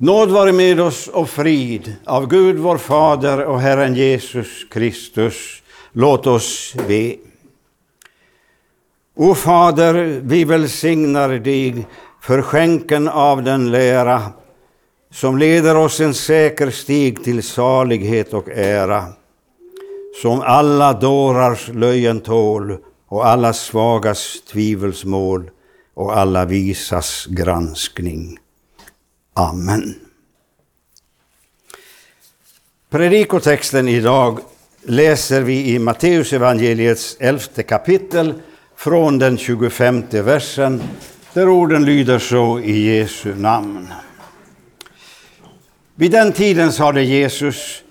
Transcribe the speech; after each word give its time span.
Nåd 0.00 0.30
vare 0.30 0.52
med 0.52 0.80
oss 0.80 1.08
och 1.08 1.28
frid 1.28 1.96
av 2.04 2.26
Gud 2.26 2.58
vår 2.58 2.78
Fader 2.78 3.44
och 3.44 3.60
Herren 3.60 3.94
Jesus 3.94 4.66
Kristus. 4.70 5.62
Låt 5.92 6.26
oss 6.26 6.74
be. 6.88 7.14
O 9.16 9.34
Fader, 9.34 10.20
vi 10.22 10.44
välsignar 10.44 11.28
dig 11.28 11.86
för 12.20 12.42
skänken 12.42 13.08
av 13.08 13.42
den 13.42 13.70
lära 13.70 14.22
som 15.10 15.38
leder 15.38 15.76
oss 15.76 16.00
en 16.00 16.14
säker 16.14 16.70
stig 16.70 17.24
till 17.24 17.42
salighet 17.42 18.34
och 18.34 18.48
ära, 18.48 19.04
som 20.22 20.40
alla 20.40 20.92
dårars 20.92 21.68
löjen 21.68 22.20
tål 22.20 22.78
och 23.08 23.26
alla 23.26 23.52
svagas 23.52 24.42
tvivelsmål 24.52 25.50
och 25.94 26.16
alla 26.16 26.44
visas 26.44 27.26
granskning. 27.26 28.38
Amen. 29.38 29.94
Predikotexten 32.90 33.88
idag 33.88 34.38
läser 34.82 35.40
vi 35.40 35.74
i 35.74 35.78
Matteusevangeliets 35.78 37.16
elfte 37.20 37.62
kapitel 37.62 38.34
från 38.76 39.18
den 39.18 39.38
25 39.38 40.04
versen 40.10 40.82
där 41.32 41.48
orden 41.48 41.84
lyder 41.84 42.18
så 42.18 42.60
i 42.60 42.96
Jesu 42.96 43.34
namn. 43.34 43.88
Vid 45.94 46.10
den 46.10 46.32
tiden 46.32 46.72
sade 46.72 47.02
Jesus, 47.02 47.82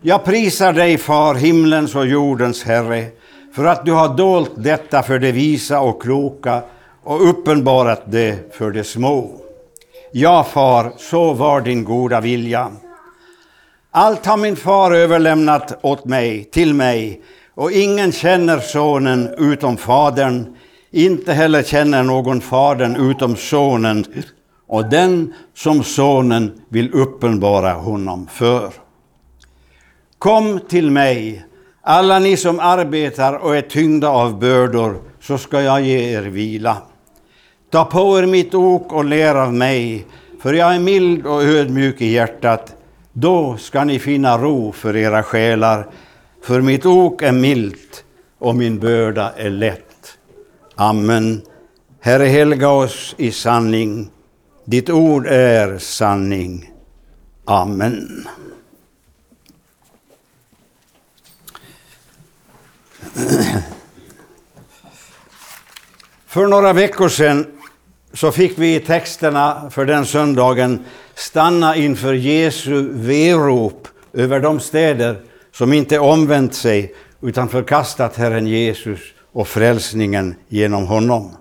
jag 0.00 0.24
prisar 0.24 0.72
dig, 0.72 0.98
Far, 0.98 1.34
himlens 1.34 1.94
och 1.94 2.06
jordens 2.06 2.62
Herre, 2.62 3.06
för 3.54 3.64
att 3.64 3.86
du 3.86 3.92
har 3.92 4.16
dolt 4.16 4.52
detta 4.56 5.02
för 5.02 5.18
de 5.18 5.32
visa 5.32 5.80
och 5.80 6.02
kloka 6.02 6.62
och 7.02 7.30
uppenbarat 7.30 8.02
det 8.06 8.54
för 8.54 8.70
de 8.70 8.84
små. 8.84 9.40
Ja, 10.12 10.44
far, 10.44 10.92
så 10.96 11.32
var 11.32 11.60
din 11.60 11.84
goda 11.84 12.20
vilja. 12.20 12.72
Allt 13.90 14.26
har 14.26 14.36
min 14.36 14.56
far 14.56 14.92
överlämnat 14.92 15.78
åt 15.82 16.04
mig, 16.04 16.44
till 16.44 16.74
mig, 16.74 17.22
och 17.54 17.72
ingen 17.72 18.12
känner 18.12 18.58
sonen 18.58 19.34
utom 19.38 19.76
fadern, 19.76 20.56
inte 20.90 21.32
heller 21.32 21.62
känner 21.62 22.02
någon 22.02 22.40
fadern 22.40 23.10
utom 23.10 23.36
sonen 23.36 24.04
och 24.66 24.90
den 24.90 25.34
som 25.54 25.84
sonen 25.84 26.60
vill 26.68 26.92
uppenbara 26.92 27.72
honom 27.72 28.26
för. 28.32 28.72
Kom 30.18 30.60
till 30.68 30.90
mig, 30.90 31.44
alla 31.82 32.18
ni 32.18 32.36
som 32.36 32.60
arbetar 32.60 33.34
och 33.34 33.56
är 33.56 33.62
tyngda 33.62 34.08
av 34.08 34.38
bördor, 34.38 35.02
så 35.20 35.38
ska 35.38 35.62
jag 35.62 35.80
ge 35.80 36.14
er 36.14 36.22
vila. 36.22 36.76
Ta 37.70 37.84
på 37.84 38.18
er 38.18 38.26
mitt 38.26 38.54
ok 38.54 38.92
och 38.92 39.04
lär 39.04 39.34
av 39.34 39.54
mig, 39.54 40.06
för 40.40 40.54
jag 40.54 40.74
är 40.74 40.78
mild 40.78 41.26
och 41.26 41.42
ödmjuk 41.42 42.00
i 42.00 42.06
hjärtat. 42.06 42.74
Då 43.12 43.56
ska 43.56 43.84
ni 43.84 43.98
finna 43.98 44.38
ro 44.38 44.72
för 44.72 44.96
era 44.96 45.22
själar, 45.22 45.86
för 46.42 46.60
mitt 46.60 46.86
ok 46.86 47.22
är 47.22 47.32
milt 47.32 48.04
och 48.38 48.54
min 48.54 48.78
börda 48.78 49.32
är 49.36 49.50
lätt. 49.50 50.18
Amen. 50.74 51.42
Herre, 52.00 52.24
helga 52.24 52.68
oss 52.68 53.14
i 53.18 53.32
sanning. 53.32 54.10
Ditt 54.64 54.90
ord 54.90 55.26
är 55.26 55.78
sanning. 55.78 56.72
Amen. 57.44 58.28
För 66.26 66.46
några 66.46 66.72
veckor 66.72 67.08
sedan 67.08 67.59
så 68.12 68.32
fick 68.32 68.58
vi 68.58 68.74
i 68.74 68.80
texterna 68.80 69.70
för 69.70 69.84
den 69.84 70.06
söndagen 70.06 70.84
stanna 71.14 71.76
inför 71.76 72.14
Jesu 72.14 72.88
verop 72.92 73.88
över 74.12 74.40
de 74.40 74.60
städer 74.60 75.16
som 75.52 75.72
inte 75.72 75.98
omvänt 75.98 76.54
sig 76.54 76.94
utan 77.22 77.48
förkastat 77.48 78.16
Herren 78.16 78.46
Jesus 78.46 79.00
och 79.32 79.48
frälsningen 79.48 80.34
genom 80.48 80.86
honom. 80.86 81.36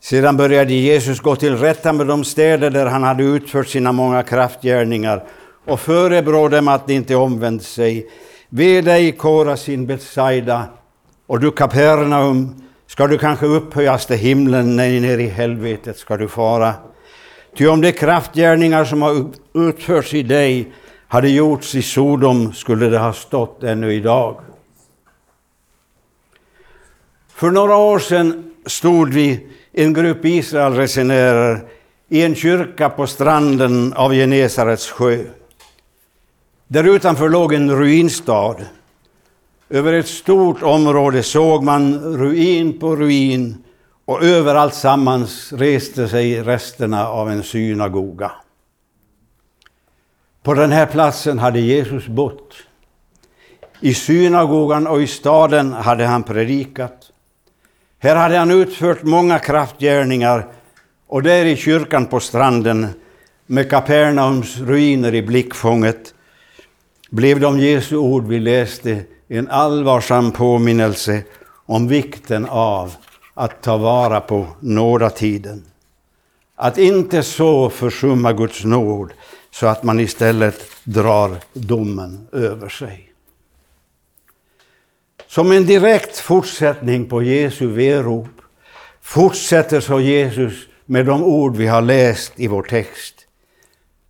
Sedan 0.00 0.36
började 0.36 0.74
Jesus 0.74 1.20
gå 1.20 1.36
till 1.36 1.56
rätta 1.56 1.92
med 1.92 2.06
de 2.06 2.24
städer 2.24 2.70
där 2.70 2.86
han 2.86 3.02
hade 3.02 3.24
utfört 3.24 3.68
sina 3.68 3.92
många 3.92 4.22
kraftgärningar 4.22 5.24
och 5.66 5.80
förebrå 5.80 6.48
dem 6.48 6.68
att 6.68 6.86
de 6.86 6.94
inte 6.94 7.14
omvänt 7.14 7.62
sig. 7.62 8.06
Ve 8.48 8.80
dig, 8.80 9.12
Korasin, 9.12 9.86
Betsaida, 9.86 10.64
och 11.26 11.40
du 11.40 11.50
Kapernaum, 11.50 12.67
ska 12.88 13.06
du 13.06 13.18
kanske 13.18 13.46
upphöjas 13.46 14.06
till 14.06 14.16
himlen, 14.16 14.76
nej, 14.76 15.00
ner 15.00 15.18
i 15.18 15.26
helvetet 15.26 15.98
ska 15.98 16.16
du 16.16 16.28
fara. 16.28 16.74
Ty 17.56 17.66
om 17.66 17.80
de 17.80 17.92
kraftgärningar 17.92 18.84
som 18.84 19.02
har 19.02 19.30
utförts 19.54 20.14
i 20.14 20.22
dig 20.22 20.72
hade 21.08 21.28
gjorts 21.28 21.74
i 21.74 21.82
Sodom 21.82 22.52
skulle 22.52 22.88
det 22.88 22.98
ha 22.98 23.12
stått 23.12 23.62
ännu 23.62 23.94
idag. 23.94 24.40
För 27.34 27.50
några 27.50 27.76
år 27.76 27.98
sedan 27.98 28.54
stod 28.66 29.12
vi, 29.12 29.46
en 29.72 29.92
grupp 29.92 30.24
Israelresenärer, 30.24 31.68
i 32.08 32.22
en 32.22 32.34
kyrka 32.34 32.88
på 32.88 33.06
stranden 33.06 33.92
av 33.92 34.12
Genesarets 34.12 34.90
sjö. 34.90 35.24
Där 36.68 36.84
utanför 36.84 37.28
låg 37.28 37.52
en 37.52 37.70
ruinstad. 37.70 38.56
Över 39.70 39.92
ett 39.92 40.08
stort 40.08 40.62
område 40.62 41.22
såg 41.22 41.62
man 41.62 42.16
ruin 42.18 42.78
på 42.78 42.96
ruin 42.96 43.64
och 44.04 44.22
överallt 44.22 44.74
sammans 44.74 45.52
reste 45.52 46.08
sig 46.08 46.42
resterna 46.42 47.08
av 47.08 47.30
en 47.30 47.42
synagoga. 47.42 48.32
På 50.42 50.54
den 50.54 50.72
här 50.72 50.86
platsen 50.86 51.38
hade 51.38 51.60
Jesus 51.60 52.06
bott. 52.06 52.54
I 53.80 53.94
synagogan 53.94 54.86
och 54.86 55.02
i 55.02 55.06
staden 55.06 55.72
hade 55.72 56.06
han 56.06 56.22
predikat. 56.22 57.10
Här 57.98 58.16
hade 58.16 58.38
han 58.38 58.50
utfört 58.50 59.02
många 59.02 59.38
kraftgärningar 59.38 60.46
och 61.06 61.22
där 61.22 61.44
i 61.44 61.56
kyrkan 61.56 62.06
på 62.06 62.20
stranden 62.20 62.86
med 63.46 63.70
Kapernaums 63.70 64.58
ruiner 64.58 65.14
i 65.14 65.22
blickfånget 65.22 66.14
blev 67.10 67.40
de 67.40 67.58
Jesu 67.58 67.96
ord 67.96 68.26
vi 68.26 68.40
läste 68.40 69.04
en 69.28 69.48
allvarsam 69.48 70.32
påminnelse 70.32 71.22
om 71.66 71.88
vikten 71.88 72.46
av 72.48 72.94
att 73.34 73.62
ta 73.62 73.76
vara 73.76 74.20
på 74.20 74.46
nådatiden. 74.60 75.64
Att 76.54 76.78
inte 76.78 77.22
så 77.22 77.70
försumma 77.70 78.32
Guds 78.32 78.64
nåd 78.64 79.12
så 79.50 79.66
att 79.66 79.82
man 79.82 80.00
istället 80.00 80.60
drar 80.84 81.36
domen 81.52 82.28
över 82.32 82.68
sig. 82.68 83.12
Som 85.26 85.52
en 85.52 85.66
direkt 85.66 86.18
fortsättning 86.18 87.08
på 87.08 87.22
Jesu 87.22 87.66
verop 87.66 88.28
fortsätter 89.00 89.80
så 89.80 90.00
Jesus 90.00 90.54
med 90.86 91.06
de 91.06 91.22
ord 91.22 91.56
vi 91.56 91.66
har 91.66 91.82
läst 91.82 92.32
i 92.36 92.46
vår 92.46 92.62
text. 92.62 93.14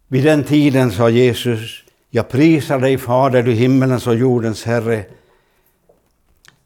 Vid 0.09 0.25
den 0.25 0.45
tiden 0.45 0.93
sa 0.93 1.11
Jesus, 1.11 1.85
jag 2.11 2.29
prisar 2.29 2.79
dig 2.79 2.99
Fader, 2.99 3.43
du 3.43 3.53
himmelens 3.53 4.07
och 4.07 4.15
jordens 4.15 4.65
Herre, 4.65 5.05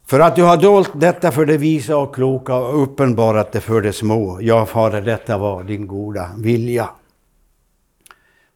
för 0.05 0.19
att 0.19 0.35
du 0.35 0.43
har 0.43 0.57
dolt 0.57 0.91
detta 0.93 1.31
för 1.31 1.45
de 1.45 1.57
visa 1.57 1.97
och 1.97 2.15
kloka 2.15 2.55
och 2.55 2.83
uppenbarat 2.83 3.51
det 3.51 3.61
för 3.61 3.81
de 3.81 3.93
små. 3.93 4.37
Ja, 4.41 4.65
Fader, 4.65 5.01
detta 5.01 5.37
var 5.37 5.63
din 5.63 5.87
goda 5.87 6.29
vilja. 6.37 6.89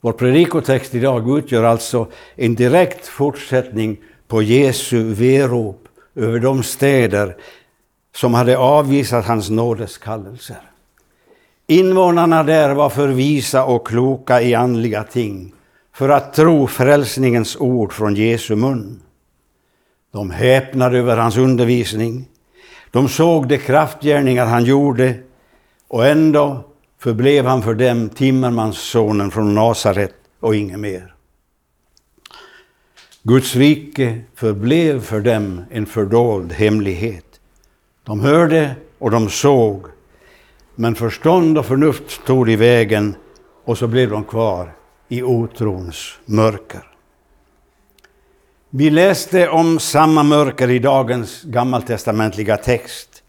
Vår 0.01 0.13
predikotext 0.13 0.95
idag 0.95 1.37
utgör 1.37 1.63
alltså 1.63 2.07
en 2.35 2.55
direkt 2.55 3.07
fortsättning 3.07 3.97
på 4.27 4.41
Jesu 4.41 5.03
verop 5.03 5.87
över 6.15 6.39
de 6.39 6.63
städer 6.63 7.35
som 8.15 8.33
hade 8.33 8.57
avvisat 8.57 9.25
hans 9.25 9.49
nådeskallelser. 9.49 10.61
Invånarna 11.67 12.43
där 12.43 12.73
var 12.73 12.89
för 12.89 13.07
visa 13.07 13.65
och 13.65 13.87
kloka 13.87 14.41
i 14.41 14.55
andliga 14.55 15.03
ting 15.03 15.53
för 15.97 16.09
att 16.09 16.33
tro 16.33 16.67
frälsningens 16.67 17.55
ord 17.55 17.93
från 17.93 18.15
Jesu 18.15 18.55
mun. 18.55 19.01
De 20.13 20.31
häpnade 20.31 20.97
över 20.97 21.17
hans 21.17 21.37
undervisning. 21.37 22.29
De 22.91 23.09
såg 23.09 23.47
de 23.47 23.57
kraftgärningar 23.57 24.45
han 24.45 24.65
gjorde 24.65 25.15
och 25.87 26.07
ändå 26.07 26.63
förblev 26.99 27.45
han 27.45 27.61
för 27.61 27.73
dem 27.73 28.09
timmermanssonen 28.09 29.31
från 29.31 29.55
Nasaret 29.55 30.13
och 30.39 30.55
inget 30.55 30.79
mer. 30.79 31.13
Guds 33.23 33.55
rike 33.55 34.21
förblev 34.35 35.01
för 35.01 35.19
dem 35.19 35.63
en 35.71 35.85
fördold 35.85 36.51
hemlighet. 36.53 37.39
De 38.03 38.19
hörde 38.19 38.75
och 38.99 39.11
de 39.11 39.29
såg, 39.29 39.85
men 40.75 40.95
förstånd 40.95 41.57
och 41.57 41.65
förnuft 41.65 42.11
stod 42.11 42.49
i 42.49 42.55
vägen 42.55 43.15
och 43.65 43.77
så 43.77 43.87
blev 43.87 44.09
de 44.09 44.23
kvar 44.23 44.77
i 45.07 45.23
otrons 45.23 46.19
mörker. 46.25 46.83
Vi 48.69 48.89
läste 48.89 49.49
om 49.49 49.79
samma 49.79 50.23
mörker 50.23 50.69
i 50.69 50.79
dagens 50.79 51.43
gammaltestamentliga 51.43 52.57
text. 52.57 53.23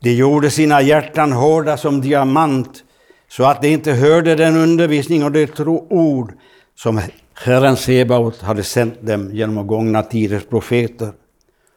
De 0.00 0.12
gjorde 0.12 0.50
sina 0.50 0.82
hjärtan 0.82 1.32
hårda 1.32 1.76
som 1.76 2.00
diamant, 2.00 2.84
så 3.28 3.44
att 3.44 3.62
de 3.62 3.68
inte 3.68 3.92
hörde 3.92 4.34
den 4.34 4.56
undervisning 4.56 5.24
och 5.24 5.32
det 5.32 5.60
ord 5.88 6.32
som 6.74 7.00
Herren 7.34 7.76
Sebaot 7.76 8.42
hade 8.42 8.62
sänt 8.62 9.06
dem 9.06 9.30
genom 9.32 9.66
gångna 9.66 10.02
tiders 10.02 10.44
profeter. 10.44 11.12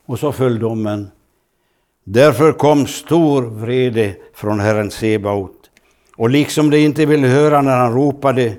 Och 0.05 0.19
så 0.19 0.31
föll 0.31 0.59
domen. 0.59 1.11
Därför 2.03 2.51
kom 2.51 2.87
stor 2.87 3.43
vrede 3.43 4.15
från 4.33 4.59
Herren 4.59 4.91
Sebaot. 4.91 5.57
Och 6.17 6.29
liksom 6.29 6.69
de 6.69 6.77
inte 6.77 7.05
ville 7.05 7.27
höra 7.27 7.61
när 7.61 7.77
han 7.77 7.93
ropade, 7.93 8.55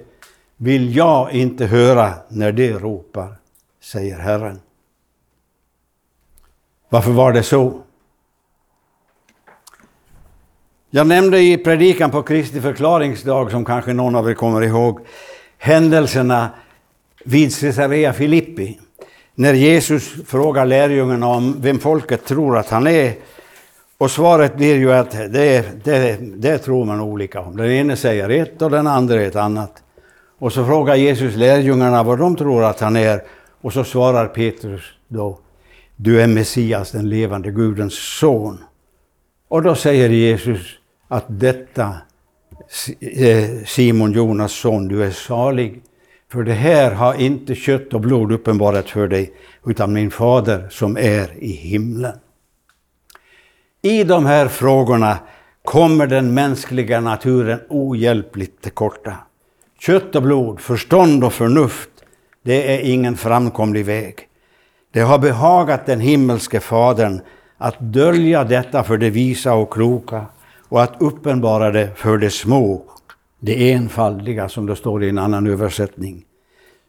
vill 0.62 0.96
jag 0.96 1.32
inte 1.32 1.66
höra 1.66 2.14
när 2.28 2.52
de 2.52 2.72
ropar, 2.72 3.34
säger 3.80 4.18
Herren. 4.18 4.60
Varför 6.88 7.10
var 7.10 7.32
det 7.32 7.42
så? 7.42 7.80
Jag 10.90 11.06
nämnde 11.06 11.40
i 11.40 11.58
predikan 11.58 12.10
på 12.10 12.22
Kristi 12.22 12.60
förklaringsdag, 12.60 13.50
som 13.50 13.64
kanske 13.64 13.92
någon 13.92 14.14
av 14.14 14.30
er 14.30 14.34
kommer 14.34 14.62
ihåg, 14.62 15.00
händelserna 15.58 16.50
vid 17.24 17.60
Caesarea 17.60 18.12
Filippi. 18.12 18.80
När 19.34 19.54
Jesus 19.54 20.26
frågar 20.26 20.66
lärjungarna 20.66 21.26
om 21.26 21.56
vem 21.60 21.78
folket 21.78 22.26
tror 22.26 22.58
att 22.58 22.70
han 22.70 22.86
är. 22.86 23.14
Och 23.98 24.10
svaret 24.10 24.56
blir 24.56 24.76
ju 24.76 24.92
att 24.92 25.10
det, 25.10 25.84
det, 25.84 26.18
det 26.20 26.58
tror 26.58 26.84
man 26.84 27.00
olika 27.00 27.40
om. 27.40 27.56
Den 27.56 27.70
ene 27.70 27.96
säger 27.96 28.28
ett 28.28 28.62
och 28.62 28.70
den 28.70 28.86
andra 28.86 29.22
ett 29.22 29.36
annat. 29.36 29.82
Och 30.42 30.52
så 30.52 30.64
frågar 30.64 30.94
Jesus 30.94 31.36
lärjungarna 31.36 32.02
vad 32.02 32.18
de 32.18 32.36
tror 32.36 32.64
att 32.64 32.80
han 32.80 32.96
är. 32.96 33.22
Och 33.60 33.72
så 33.72 33.84
svarar 33.84 34.26
Petrus 34.26 34.82
då, 35.08 35.38
du 35.96 36.22
är 36.22 36.26
Messias, 36.26 36.90
den 36.90 37.08
levande 37.08 37.50
Gudens 37.50 37.94
son. 37.94 38.58
Och 39.48 39.62
då 39.62 39.74
säger 39.74 40.08
Jesus 40.08 40.60
att 41.08 41.24
detta, 41.28 41.94
eh, 43.00 43.64
Simon 43.66 44.12
Jonas 44.12 44.52
son, 44.52 44.88
du 44.88 45.04
är 45.04 45.10
salig. 45.10 45.82
För 46.32 46.42
det 46.42 46.52
här 46.52 46.92
har 46.92 47.14
inte 47.14 47.54
kött 47.54 47.94
och 47.94 48.00
blod 48.00 48.32
uppenbarat 48.32 48.90
för 48.90 49.08
dig, 49.08 49.32
utan 49.66 49.92
min 49.92 50.10
fader 50.10 50.68
som 50.70 50.96
är 50.96 51.34
i 51.38 51.52
himlen. 51.52 52.18
I 53.82 54.04
de 54.04 54.26
här 54.26 54.48
frågorna 54.48 55.18
kommer 55.64 56.06
den 56.06 56.34
mänskliga 56.34 57.00
naturen 57.00 57.60
ohjälpligt 57.68 58.62
till 58.62 58.72
korta. 58.72 59.16
Kött 59.86 60.14
och 60.16 60.22
blod, 60.22 60.60
förstånd 60.60 61.24
och 61.24 61.32
förnuft, 61.32 61.90
det 62.42 62.74
är 62.74 62.80
ingen 62.80 63.16
framkomlig 63.16 63.84
väg. 63.84 64.28
Det 64.92 65.00
har 65.00 65.18
behagat 65.18 65.86
den 65.86 66.00
himmelske 66.00 66.60
Fadern 66.60 67.20
att 67.58 67.76
dölja 67.80 68.44
detta 68.44 68.84
för 68.84 68.96
de 68.96 69.10
visa 69.10 69.54
och 69.54 69.72
kloka 69.72 70.26
och 70.68 70.82
att 70.82 71.02
uppenbara 71.02 71.70
det 71.70 71.90
för 71.96 72.18
de 72.18 72.30
små, 72.30 72.82
de 73.40 73.72
enfaldiga, 73.72 74.48
som 74.48 74.66
det 74.66 74.76
står 74.76 75.04
i 75.04 75.08
en 75.08 75.18
annan 75.18 75.46
översättning. 75.46 76.24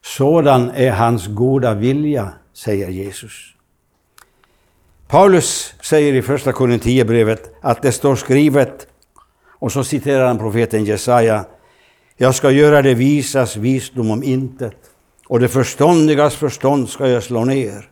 Sådan 0.04 0.72
är 0.76 0.92
hans 0.92 1.28
goda 1.28 1.74
vilja, 1.74 2.34
säger 2.54 2.90
Jesus. 2.90 3.54
Paulus 5.08 5.74
säger 5.82 6.14
i 6.14 6.22
första 6.22 6.52
Korinthierbrevet 6.52 7.56
att 7.62 7.82
det 7.82 7.92
står 7.92 8.16
skrivet, 8.16 8.88
och 9.60 9.72
så 9.72 9.84
citerar 9.84 10.28
han 10.28 10.38
profeten 10.38 10.86
Jesaja, 10.86 11.46
jag 12.18 12.36
ska 12.36 12.52
göra 12.52 12.82
det 12.82 12.94
visas 12.94 13.58
visdom 13.58 14.12
om 14.12 14.24
intet, 14.24 14.78
och 15.28 15.40
det 15.40 15.48
förståndigas 15.48 16.36
förstånd 16.36 16.90
ska 16.90 17.08
jag 17.08 17.24
slå 17.24 17.46
ner. 17.46 17.90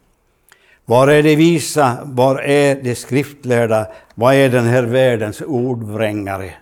Var 0.86 1.08
är 1.08 1.24
det 1.24 1.36
visa, 1.36 1.98
var 2.04 2.42
är 2.42 2.76
det 2.84 2.96
skriftlärda, 2.96 3.88
vad 4.16 4.36
är 4.36 4.50
den 4.50 4.66
här 4.66 4.84
världens 4.84 5.42
ordvrängare? 5.42 6.54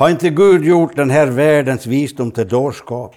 Har 0.00 0.10
inte 0.10 0.30
Gud 0.30 0.64
gjort 0.64 0.96
den 0.96 1.10
här 1.10 1.26
världens 1.26 1.86
visdom 1.86 2.30
till 2.30 2.48
dårskap? 2.48 3.14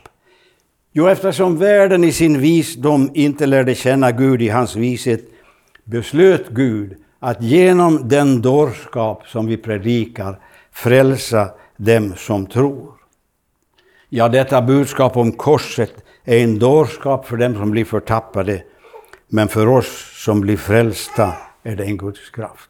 Jo, 0.91 1.07
eftersom 1.07 1.57
världen 1.57 2.03
i 2.03 2.11
sin 2.11 2.39
visdom 2.39 3.11
inte 3.13 3.45
lärde 3.45 3.75
känna 3.75 4.11
Gud 4.11 4.41
i 4.41 4.49
hans 4.49 4.75
vishet, 4.75 5.21
beslöt 5.83 6.49
Gud 6.49 6.95
att 7.19 7.43
genom 7.43 8.07
den 8.09 8.41
dårskap 8.41 9.27
som 9.27 9.45
vi 9.45 9.57
predikar 9.57 10.39
frälsa 10.71 11.49
dem 11.77 12.13
som 12.17 12.45
tror. 12.45 13.02
Ja, 14.15 14.29
detta 14.29 14.61
budskap 14.61 15.17
om 15.17 15.31
korset 15.31 15.93
är 16.23 16.43
en 16.43 16.59
dårskap 16.59 17.25
för 17.25 17.37
dem 17.37 17.55
som 17.55 17.71
blir 17.71 17.85
förtappade, 17.85 18.63
men 19.27 19.47
för 19.47 19.67
oss 19.67 20.23
som 20.25 20.41
blir 20.41 20.57
frälsta 20.57 21.33
är 21.63 21.75
det 21.75 21.83
en 21.83 21.97
Guds 21.97 22.29
kraft. 22.29 22.69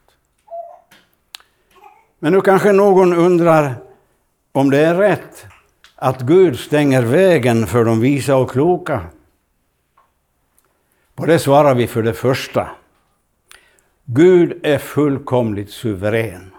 Men 2.19 2.34
nu 2.34 2.42
kanske 2.42 2.72
någon 2.72 3.13
undrar 3.13 3.75
om 4.51 4.69
det 4.69 4.78
är 4.78 4.95
rätt 4.95 5.45
att 5.95 6.22
Gud 6.22 6.60
stänger 6.60 7.01
vägen 7.01 7.68
för 7.68 7.86
de 7.86 8.00
visa 8.00 8.36
och 8.36 8.51
kloka. 8.51 9.01
På 11.16 11.25
det 11.25 11.40
svarar 11.40 11.75
vi 11.75 11.88
för 11.88 12.04
det 12.04 12.13
första. 12.13 12.69
Gud 14.06 14.60
är 14.63 14.78
fullkomligt 14.78 15.72
suverän. 15.72 16.51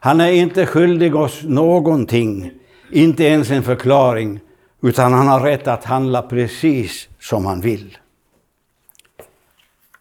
Han 0.00 0.20
är 0.20 0.32
inte 0.32 0.66
skyldig 0.66 1.16
oss 1.16 1.42
någonting, 1.42 2.61
inte 2.92 3.24
ens 3.24 3.50
en 3.50 3.62
förklaring, 3.62 4.40
utan 4.82 5.12
han 5.12 5.28
har 5.28 5.40
rätt 5.40 5.68
att 5.68 5.84
handla 5.84 6.22
precis 6.22 7.08
som 7.20 7.46
han 7.46 7.60
vill. 7.60 7.98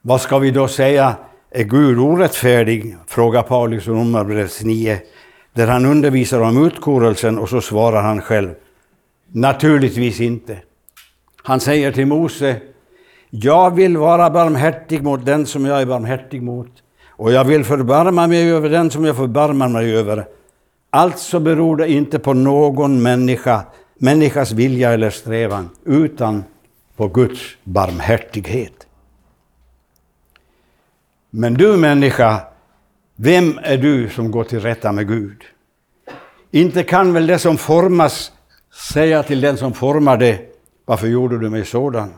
Vad 0.01 0.21
ska 0.21 0.39
vi 0.39 0.51
då 0.51 0.67
säga? 0.67 1.15
Är 1.51 1.63
Gud 1.63 1.99
orättfärdig? 1.99 2.97
frågar 3.07 3.41
Paulus 3.41 3.87
i 3.87 3.89
Romarbrevet 3.89 4.63
9, 4.63 4.99
där 5.53 5.67
han 5.67 5.85
undervisar 5.85 6.41
om 6.41 6.65
utkorelsen 6.65 7.39
och 7.39 7.49
så 7.49 7.61
svarar 7.61 8.01
han 8.01 8.21
själv. 8.21 8.49
Naturligtvis 9.27 10.21
inte. 10.21 10.57
Han 11.43 11.59
säger 11.59 11.91
till 11.91 12.05
Mose, 12.05 12.61
jag 13.29 13.75
vill 13.75 13.97
vara 13.97 14.29
barmhärtig 14.29 15.03
mot 15.03 15.25
den 15.25 15.45
som 15.45 15.65
jag 15.65 15.81
är 15.81 15.85
barmhärtig 15.85 16.43
mot, 16.43 16.71
och 17.07 17.31
jag 17.31 17.43
vill 17.43 17.63
förbarma 17.63 18.27
mig 18.27 18.51
över 18.51 18.69
den 18.69 18.91
som 18.91 19.05
jag 19.05 19.15
förbarmar 19.15 19.67
mig 19.67 19.95
över. 19.95 20.25
Alltså 20.93 21.39
beror 21.39 21.77
det 21.77 21.91
inte 21.91 22.19
på 22.19 22.33
någon 22.33 23.01
människa, 23.01 23.63
människas 23.95 24.51
vilja 24.51 24.91
eller 24.91 25.09
strävan, 25.09 25.69
utan 25.85 26.43
på 26.95 27.07
Guds 27.07 27.41
barmhärtighet. 27.63 28.87
Men 31.29 31.53
du 31.53 31.77
människa, 31.77 32.41
vem 33.15 33.59
är 33.63 33.77
du 33.77 34.09
som 34.09 34.31
går 34.31 34.43
till 34.43 34.59
rätta 34.59 34.91
med 34.91 35.07
Gud? 35.07 35.41
Inte 36.51 36.83
kan 36.83 37.13
väl 37.13 37.27
det 37.27 37.39
som 37.39 37.57
formas 37.57 38.31
säga 38.93 39.23
till 39.23 39.41
den 39.41 39.57
som 39.57 39.73
formar 39.73 40.17
det, 40.17 40.39
varför 40.85 41.07
gjorde 41.07 41.39
du 41.39 41.49
mig 41.49 41.65
sådan? 41.65 42.13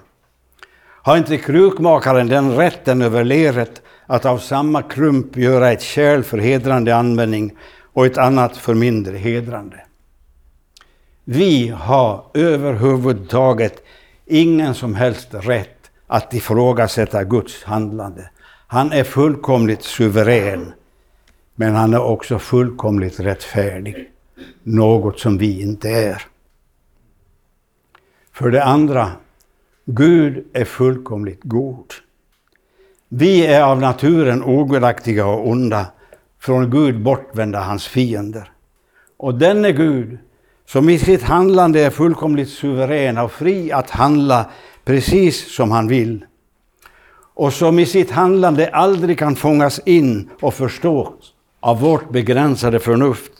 Har 1.03 1.17
inte 1.17 1.37
krukmakaren 1.37 2.27
den 2.27 2.55
rätten 2.55 3.01
över 3.01 3.23
leret 3.23 3.81
att 4.05 4.25
av 4.25 4.37
samma 4.37 4.81
krump 4.81 5.37
göra 5.37 5.71
ett 5.71 5.81
kärl 5.81 6.23
för 6.23 6.37
hedrande 6.37 6.95
användning 6.95 7.57
och 7.93 8.05
ett 8.05 8.17
annat 8.17 8.57
för 8.57 8.73
mindre 8.73 9.17
hedrande? 9.17 9.79
Vi 11.23 11.67
har 11.67 12.25
överhuvudtaget 12.33 13.83
ingen 14.25 14.75
som 14.75 14.95
helst 14.95 15.27
rätt 15.31 15.91
att 16.07 16.33
ifrågasätta 16.33 17.23
Guds 17.23 17.63
handlande. 17.63 18.29
Han 18.67 18.91
är 18.91 19.03
fullkomligt 19.03 19.83
suverän, 19.83 20.73
men 21.55 21.75
han 21.75 21.93
är 21.93 22.01
också 22.01 22.39
fullkomligt 22.39 23.19
rättfärdig. 23.19 24.09
Något 24.63 25.19
som 25.19 25.37
vi 25.37 25.61
inte 25.61 25.89
är. 25.89 26.21
För 28.31 28.51
det 28.51 28.63
andra, 28.63 29.11
Gud 29.85 30.47
är 30.53 30.65
fullkomligt 30.65 31.39
god. 31.43 31.93
Vi 33.09 33.45
är 33.45 33.61
av 33.61 33.79
naturen 33.79 34.43
ogudaktiga 34.43 35.25
och 35.25 35.49
onda, 35.49 35.85
från 36.43 36.69
Gud 36.69 37.01
bortvända 37.01 37.59
hans 37.59 37.87
fiender. 37.87 38.51
Och 39.17 39.35
denne 39.35 39.71
Gud, 39.71 40.17
som 40.65 40.89
i 40.89 40.99
sitt 40.99 41.23
handlande 41.23 41.79
är 41.79 41.89
fullkomligt 41.89 42.49
suverän 42.49 43.17
och 43.17 43.31
fri 43.31 43.71
att 43.71 43.89
handla 43.89 44.45
precis 44.85 45.55
som 45.55 45.71
han 45.71 45.87
vill, 45.87 46.25
och 47.33 47.53
som 47.53 47.79
i 47.79 47.85
sitt 47.85 48.11
handlande 48.11 48.69
aldrig 48.69 49.19
kan 49.19 49.35
fångas 49.35 49.79
in 49.85 50.29
och 50.41 50.53
förstås 50.53 51.33
av 51.59 51.79
vårt 51.79 52.09
begränsade 52.09 52.79
förnuft. 52.79 53.31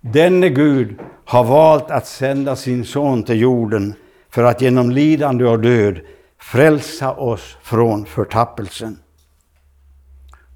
Denne 0.00 0.48
Gud 0.48 0.98
har 1.24 1.44
valt 1.44 1.90
att 1.90 2.06
sända 2.06 2.56
sin 2.56 2.84
son 2.84 3.22
till 3.22 3.40
jorden 3.40 3.94
för 4.30 4.44
att 4.44 4.60
genom 4.60 4.90
lidande 4.90 5.44
och 5.44 5.60
död 5.60 6.00
frälsa 6.38 7.12
oss 7.12 7.56
från 7.62 8.06
förtappelsen. 8.06 8.98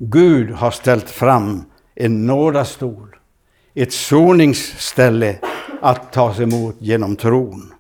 Gud 0.07 0.51
har 0.51 0.71
ställt 0.71 1.11
fram 1.11 1.65
en 1.95 2.27
nådastol, 2.27 3.17
ett 3.75 3.93
soningsställe 3.93 5.39
att 5.81 6.13
tas 6.13 6.41
emot 6.41 6.77
genom 6.79 7.17
tron. 7.17 7.73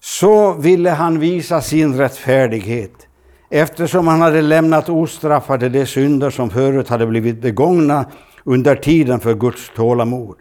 Så 0.00 0.52
ville 0.52 0.90
han 0.90 1.18
visa 1.18 1.60
sin 1.60 1.98
rättfärdighet 1.98 3.06
eftersom 3.50 4.06
han 4.06 4.20
hade 4.20 4.42
lämnat 4.42 4.88
ostraffade 4.88 5.68
de 5.68 5.86
synder 5.86 6.30
som 6.30 6.50
förut 6.50 6.88
hade 6.88 7.06
blivit 7.06 7.42
begångna 7.42 8.04
under 8.44 8.76
tiden 8.76 9.20
för 9.20 9.34
Guds 9.34 9.70
tålamod. 9.76 10.36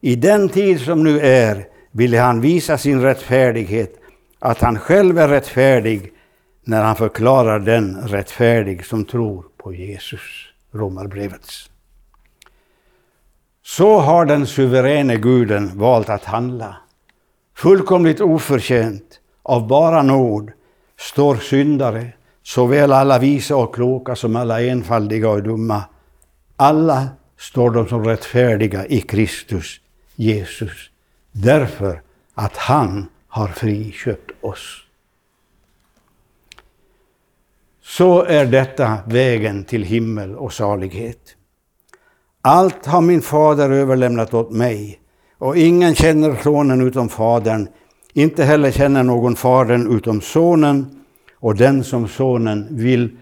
I 0.00 0.16
den 0.16 0.48
tid 0.48 0.80
som 0.80 1.04
nu 1.04 1.20
är 1.20 1.66
ville 1.90 2.18
han 2.18 2.40
visa 2.40 2.78
sin 2.78 3.02
rättfärdighet, 3.02 4.00
att 4.38 4.60
han 4.60 4.78
själv 4.78 5.18
är 5.18 5.28
rättfärdig 5.28 6.12
när 6.64 6.82
han 6.82 6.96
förklarar 6.96 7.60
den 7.60 8.08
rättfärdig 8.08 8.84
som 8.86 9.04
tror 9.04 9.44
på 9.56 9.74
Jesus. 9.74 10.20
Romarbrevet. 10.72 11.46
Så 13.64 13.98
har 13.98 14.24
den 14.26 14.46
suveräne 14.46 15.16
guden 15.16 15.78
valt 15.78 16.08
att 16.08 16.24
handla. 16.24 16.76
Fullkomligt 17.56 18.20
oförtjänt, 18.20 19.20
av 19.42 19.66
bara 19.66 20.02
nåd, 20.02 20.50
står 20.98 21.36
syndare, 21.36 22.12
såväl 22.42 22.92
alla 22.92 23.18
visa 23.18 23.56
och 23.56 23.74
kloka 23.74 24.16
som 24.16 24.36
alla 24.36 24.62
enfaldiga 24.62 25.30
och 25.30 25.42
dumma. 25.42 25.84
Alla 26.56 27.08
står 27.38 27.70
de 27.70 27.88
som 27.88 28.04
rättfärdiga 28.04 28.86
i 28.86 29.00
Kristus 29.00 29.80
Jesus, 30.16 30.90
därför 31.32 32.02
att 32.34 32.56
han 32.56 33.08
har 33.28 33.48
friköpt 33.48 34.30
oss. 34.40 34.84
Så 37.96 38.22
är 38.22 38.46
detta 38.46 38.98
vägen 39.06 39.64
till 39.64 39.82
himmel 39.82 40.36
och 40.36 40.52
salighet. 40.52 41.36
Allt 42.40 42.86
har 42.86 43.00
min 43.00 43.22
fader 43.22 43.70
överlämnat 43.70 44.34
åt 44.34 44.50
mig, 44.50 45.00
och 45.38 45.56
ingen 45.56 45.94
känner 45.94 46.36
sonen 46.42 46.86
utom 46.86 47.08
fadern, 47.08 47.68
inte 48.12 48.44
heller 48.44 48.70
känner 48.70 49.02
någon 49.02 49.36
fadern 49.36 49.96
utom 49.96 50.20
sonen 50.20 51.04
och 51.38 51.56
den 51.56 51.84
som 51.84 52.08
sonen 52.08 52.66
vill 52.70 53.16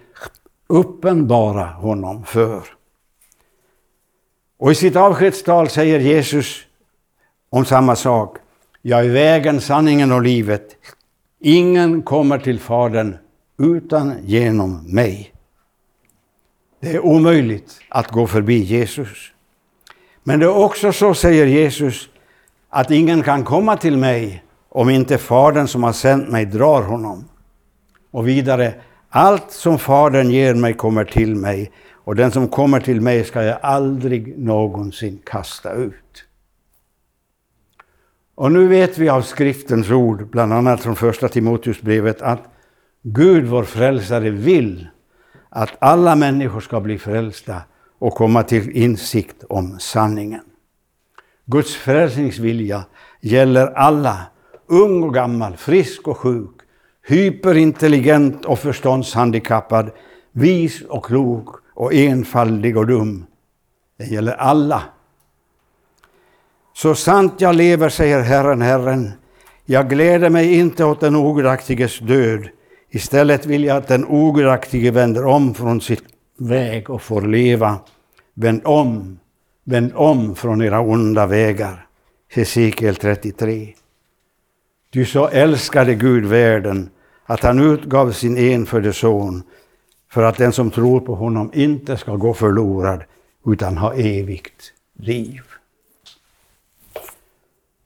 uppenbara 0.66 1.64
honom 1.64 2.24
för. 2.24 2.62
Och 4.58 4.72
i 4.72 4.74
sitt 4.74 4.96
avskedstal 4.96 5.68
säger 5.68 6.00
Jesus 6.00 6.60
om 7.50 7.64
samma 7.64 7.96
sak. 7.96 8.36
Jag 8.82 9.04
är 9.04 9.10
vägen, 9.10 9.60
sanningen 9.60 10.12
och 10.12 10.22
livet. 10.22 10.76
Ingen 11.40 12.02
kommer 12.02 12.38
till 12.38 12.60
Fadern 12.60 13.16
utan 13.60 14.14
genom 14.22 14.94
mig. 14.94 15.32
Det 16.80 16.90
är 16.90 17.04
omöjligt 17.04 17.80
att 17.88 18.08
gå 18.08 18.26
förbi 18.26 18.58
Jesus. 18.58 19.32
Men 20.24 20.40
det 20.40 20.46
är 20.46 20.56
också 20.56 20.92
så, 20.92 21.14
säger 21.14 21.46
Jesus, 21.46 22.08
att 22.68 22.90
ingen 22.90 23.22
kan 23.22 23.44
komma 23.44 23.76
till 23.76 23.96
mig 23.96 24.44
om 24.68 24.90
inte 24.90 25.18
Fadern 25.18 25.68
som 25.68 25.82
har 25.82 25.92
sänt 25.92 26.28
mig 26.28 26.46
drar 26.46 26.82
honom. 26.82 27.24
Och 28.10 28.28
vidare, 28.28 28.74
allt 29.08 29.50
som 29.50 29.78
Fadern 29.78 30.30
ger 30.30 30.54
mig 30.54 30.74
kommer 30.74 31.04
till 31.04 31.34
mig, 31.34 31.72
och 31.92 32.16
den 32.16 32.30
som 32.30 32.48
kommer 32.48 32.80
till 32.80 33.00
mig 33.00 33.24
ska 33.24 33.42
jag 33.42 33.58
aldrig 33.62 34.38
någonsin 34.38 35.18
kasta 35.24 35.72
ut. 35.72 36.24
Och 38.34 38.52
nu 38.52 38.68
vet 38.68 38.98
vi 38.98 39.08
av 39.08 39.22
skriftens 39.22 39.90
ord, 39.90 40.26
bland 40.30 40.52
annat 40.52 40.80
från 40.80 40.96
första 40.96 41.28
Timoteusbrevet, 41.28 42.22
att 42.22 42.42
Gud 43.02 43.46
vår 43.46 43.64
frälsare 43.64 44.30
vill 44.30 44.88
att 45.48 45.70
alla 45.78 46.16
människor 46.16 46.60
ska 46.60 46.80
bli 46.80 46.98
frälsta 46.98 47.62
och 47.98 48.14
komma 48.14 48.42
till 48.42 48.70
insikt 48.70 49.44
om 49.48 49.78
sanningen. 49.78 50.40
Guds 51.46 51.76
frälsningsvilja 51.76 52.84
gäller 53.20 53.66
alla, 53.66 54.26
ung 54.66 55.02
och 55.02 55.14
gammal, 55.14 55.56
frisk 55.56 56.08
och 56.08 56.16
sjuk, 56.16 56.50
hyperintelligent 57.06 58.44
och 58.44 58.58
förståndshandikappad, 58.58 59.90
vis 60.32 60.82
och 60.82 61.04
klok 61.04 61.48
och 61.74 61.94
enfaldig 61.94 62.76
och 62.76 62.86
dum. 62.86 63.26
Det 63.98 64.04
gäller 64.04 64.32
alla. 64.32 64.82
Så 66.72 66.94
sant 66.94 67.34
jag 67.38 67.54
lever, 67.54 67.88
säger 67.88 68.20
Herren, 68.20 68.62
Herren, 68.62 69.10
jag 69.64 69.90
gläder 69.90 70.30
mig 70.30 70.54
inte 70.54 70.84
åt 70.84 71.00
den 71.00 71.16
ogudaktiges 71.16 71.98
död, 71.98 72.48
Istället 72.90 73.46
vill 73.46 73.64
jag 73.64 73.76
att 73.76 73.88
den 73.88 74.04
ogudaktige 74.04 74.90
vänder 74.90 75.26
om 75.26 75.54
från 75.54 75.80
sitt 75.80 76.04
väg 76.38 76.90
och 76.90 77.02
får 77.02 77.22
leva. 77.22 77.78
Vänd 78.34 78.60
om, 78.64 79.18
vänd 79.64 79.92
om 79.94 80.34
från 80.34 80.62
era 80.62 80.80
onda 80.80 81.26
vägar. 81.26 81.86
Hesekiel 82.28 82.96
33. 82.96 83.74
Du 84.90 85.04
så 85.04 85.28
älskade 85.28 85.94
Gud 85.94 86.24
världen 86.24 86.90
att 87.24 87.40
han 87.40 87.58
utgav 87.58 88.12
sin 88.12 88.36
enfödde 88.36 88.92
son 88.92 89.42
för 90.10 90.22
att 90.22 90.36
den 90.36 90.52
som 90.52 90.70
tror 90.70 91.00
på 91.00 91.14
honom 91.14 91.50
inte 91.54 91.96
ska 91.96 92.16
gå 92.16 92.34
förlorad 92.34 93.04
utan 93.46 93.76
ha 93.76 93.94
evigt 93.94 94.72
liv. 94.98 95.40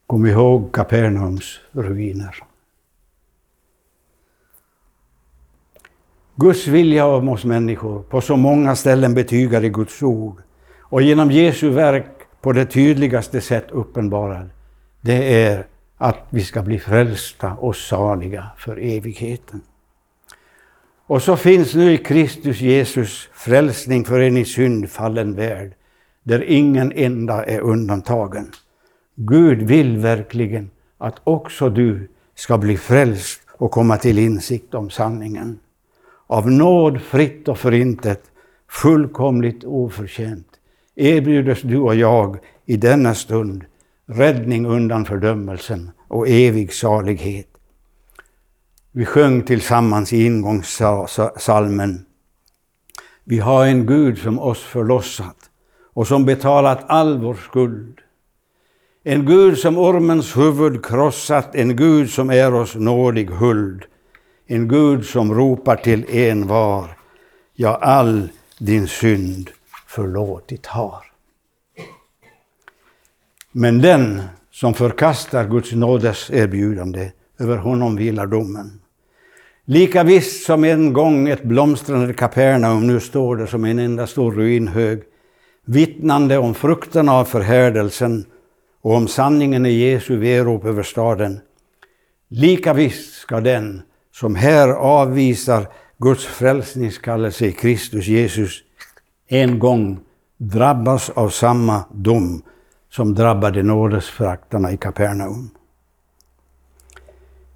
Kom 0.07 0.27
ihåg 0.27 0.73
Kapernaums 0.73 1.61
ruiner. 1.73 2.54
Guds 6.37 6.67
vilja 6.67 7.07
om 7.07 7.29
oss 7.29 7.45
människor 7.45 8.03
på 8.03 8.21
så 8.21 8.37
många 8.37 8.77
ställen 8.77 9.15
betygar 9.15 9.65
i 9.65 9.69
Guds 9.69 10.03
ord 10.03 10.43
och 10.81 11.03
genom 11.03 11.31
Jesu 11.31 11.71
verk 11.71 12.07
på 12.41 12.53
det 12.53 12.67
tydligaste 12.67 13.41
sätt 13.41 13.67
uppenbarad, 13.71 14.51
det 15.01 15.45
är 15.45 15.67
att 15.99 16.19
vi 16.31 16.45
ska 16.45 16.63
bli 16.63 16.79
frälsta 16.79 17.53
och 17.53 17.77
saliga 17.77 18.47
för 18.59 18.77
evigheten. 18.77 19.61
Och 21.07 21.23
så 21.23 21.37
finns 21.37 21.75
nu 21.75 21.93
i 21.93 21.99
Kristus 21.99 22.61
Jesus 22.61 23.29
frälsning 23.33 24.05
för 24.05 24.21
en 24.21 24.37
i 24.37 24.45
synd 24.45 24.91
fallen 24.91 25.35
värld, 25.35 25.73
där 26.23 26.45
ingen 26.45 26.93
enda 26.93 27.45
är 27.45 27.61
undantagen. 27.61 28.53
Gud 29.15 29.63
vill 29.63 29.99
verkligen 29.99 30.71
att 30.99 31.21
också 31.25 31.69
du 31.69 32.09
ska 32.35 32.59
bli 32.59 32.77
frälst 32.77 33.41
och 33.59 33.71
komma 33.71 33.97
till 33.97 34.19
insikt 34.19 34.75
om 34.75 34.91
sanningen 34.91 35.59
av 36.35 36.51
nåd 36.51 37.01
fritt 37.03 37.49
och 37.49 37.59
förintet, 37.59 38.23
fullkomligt 38.69 39.65
oförtjänt, 39.65 40.49
erbjudes 40.95 41.63
du 41.63 41.79
och 41.79 41.95
jag 41.95 42.39
i 42.65 42.77
denna 42.77 43.15
stund 43.15 43.65
räddning 44.07 44.67
undan 44.67 45.05
fördömelsen 45.05 45.91
och 46.09 46.29
evig 46.29 46.73
salighet. 46.73 47.49
Vi 48.93 49.05
sjöng 49.05 49.43
tillsammans 49.43 50.13
i 50.13 50.25
ingångssalmen. 50.25 52.07
Vi 53.25 53.39
har 53.39 53.67
en 53.67 53.87
Gud 53.87 54.19
som 54.19 54.39
oss 54.39 54.63
förlossat 54.63 55.51
och 55.93 56.07
som 56.07 56.25
betalat 56.25 56.85
all 56.87 57.19
vår 57.19 57.35
skuld. 57.35 57.99
En 59.05 59.27
Gud 59.27 59.59
som 59.59 59.79
ormens 59.79 60.37
huvud 60.37 60.85
krossat, 60.87 61.55
en 61.55 61.77
Gud 61.77 62.11
som 62.11 62.31
är 62.31 62.55
oss 62.55 62.75
nådig 62.75 63.31
huld 63.31 63.85
en 64.55 64.69
Gud 64.69 65.05
som 65.05 65.35
ropar 65.35 65.77
till 65.77 66.17
en 66.17 66.47
var, 66.47 66.97
ja, 67.55 67.77
all 67.77 68.29
din 68.59 68.89
synd 68.89 69.51
förlåtit 69.87 70.67
har. 70.67 71.05
Men 73.53 73.81
den 73.81 74.23
som 74.51 74.75
förkastar 74.75 75.49
Guds 75.49 75.73
nådes 75.73 76.31
erbjudande, 76.31 77.11
över 77.39 77.57
honom 77.57 77.97
vilar 77.97 78.27
domen. 78.27 78.81
Lika 79.65 80.03
visst 80.03 80.47
som 80.47 80.65
en 80.65 80.93
gång 80.93 81.29
ett 81.29 81.43
blomstrande 81.43 82.15
Kapernaum 82.15 82.87
nu 82.87 83.01
står 83.01 83.37
det 83.37 83.47
som 83.47 83.65
en 83.65 83.79
enda 83.79 84.07
stor 84.07 84.33
ruinhög, 84.33 85.03
vittnande 85.65 86.39
om 86.39 86.55
frukterna 86.55 87.13
av 87.13 87.25
förhärdelsen 87.25 88.25
och 88.83 88.95
om 88.95 89.09
sanningen 89.09 89.67
i 89.67 89.73
Jesu 89.73 90.17
verop 90.17 90.65
över 90.65 90.83
staden. 90.83 91.41
Lika 92.29 92.73
visst 92.73 93.15
ska 93.15 93.41
den 93.41 93.83
som 94.15 94.35
här 94.35 94.69
avvisar 94.69 95.69
Guds 95.99 96.27
frälsningskallelse 96.27 97.47
i 97.47 97.53
Kristus 97.53 98.07
Jesus 98.07 98.63
en 99.29 99.59
gång 99.59 100.01
drabbas 100.37 101.11
av 101.11 101.29
samma 101.29 101.85
dom 101.93 102.43
som 102.91 103.15
drabbade 103.15 103.63
nådesföraktarna 103.63 104.73
i 104.73 104.77
Kapernaum. 104.77 105.51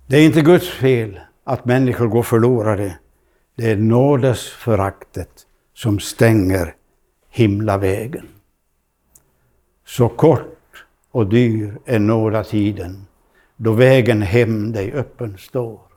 Det 0.06 0.16
är 0.16 0.24
inte 0.24 0.40
Guds 0.40 0.68
fel 0.68 1.20
att 1.44 1.64
människor 1.64 2.06
går 2.06 2.22
förlorade. 2.22 2.98
Det 3.54 3.70
är 3.70 3.76
nådesföraktet 3.76 5.46
som 5.74 5.98
stänger 5.98 6.74
himlavägen. 7.30 8.28
Så 9.86 10.08
kort 10.08 10.84
och 11.10 11.26
dyr 11.26 11.78
är 11.84 11.98
nådatiden, 11.98 13.06
då 13.56 13.72
vägen 13.72 14.22
hem 14.22 14.72
dig 14.72 14.92
öppen 14.92 15.38
står. 15.38 15.87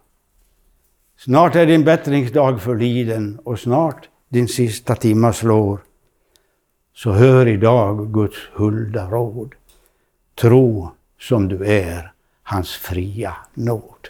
Snart 1.24 1.56
är 1.56 1.66
din 1.66 1.84
bättringsdag 1.84 2.62
förliden 2.62 3.40
och 3.44 3.60
snart 3.60 4.10
din 4.30 4.48
sista 4.48 4.96
timma 4.96 5.34
slår. 5.34 5.80
Så 6.96 7.12
hör 7.12 7.48
idag 7.48 8.14
Guds 8.14 8.38
hulda 8.54 9.10
råd. 9.10 9.56
Tro 10.42 10.90
som 11.20 11.48
du 11.48 11.66
är 11.66 12.14
hans 12.44 12.72
fria 12.72 13.36
nåd. 13.54 14.08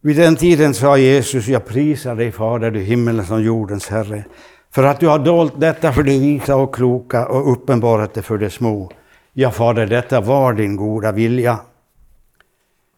Vid 0.00 0.16
den 0.16 0.36
tiden 0.36 0.74
sa 0.74 0.98
Jesus, 0.98 1.48
jag 1.48 1.66
prisar 1.66 2.14
dig 2.14 2.32
Fader, 2.32 2.70
du 2.70 2.80
himmelens 2.80 3.30
och 3.30 3.42
jordens 3.42 3.88
Herre, 3.88 4.24
För 4.70 4.84
att 4.84 5.00
du 5.00 5.08
har 5.08 5.18
dolt 5.18 5.60
detta 5.60 5.92
för 5.92 6.02
de 6.02 6.18
visa 6.18 6.56
och 6.56 6.74
kloka 6.74 7.28
och 7.28 7.52
uppenbarat 7.52 8.14
det 8.14 8.22
för 8.22 8.38
de 8.38 8.50
små. 8.50 8.90
Ja, 9.32 9.50
Fader, 9.50 9.86
detta 9.86 10.20
var 10.20 10.52
din 10.52 10.76
goda 10.76 11.12
vilja. 11.12 11.58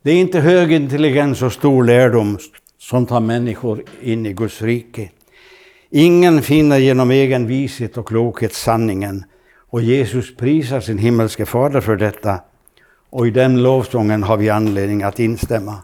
Det 0.03 0.11
är 0.11 0.21
inte 0.21 0.41
hög 0.41 0.73
intelligens 0.73 1.43
och 1.43 1.53
stor 1.53 1.85
lärdom 1.85 2.39
som 2.79 3.07
tar 3.07 3.21
människor 3.21 3.83
in 4.01 4.27
i 4.27 4.33
Guds 4.33 4.63
rike. 4.63 5.11
Ingen 5.91 6.43
finner 6.43 6.79
genom 6.79 7.11
egen 7.11 7.47
vishet 7.47 7.97
och 7.97 8.09
klokhet 8.09 8.55
sanningen. 8.55 9.25
Och 9.55 9.83
Jesus 9.83 10.37
prisar 10.37 10.81
sin 10.81 10.99
himmelske 10.99 11.47
Fader 11.47 11.81
för 11.81 11.97
detta. 11.97 12.41
Och 13.11 13.27
i 13.27 13.31
den 13.31 13.63
lovsången 13.63 14.23
har 14.23 14.37
vi 14.37 14.51
anledning 14.51 15.03
att 15.03 15.21
instämma. 15.21 15.83